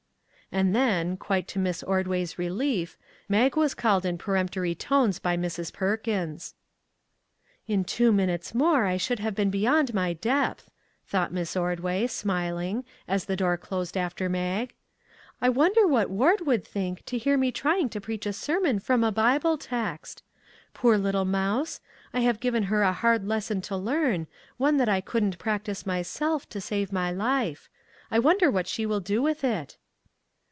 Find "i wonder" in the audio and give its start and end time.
15.39-15.87, 28.11-28.51